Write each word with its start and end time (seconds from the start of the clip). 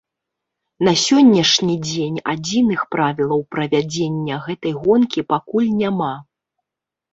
На 0.87 0.93
сённяшні 1.01 1.75
дзень 1.87 2.17
адзіных 2.33 2.81
правілаў 2.97 3.45
правядзення 3.57 4.41
гэтай 4.49 4.77
гонкі 4.83 5.27
пакуль 5.37 5.71
няма. 5.85 6.13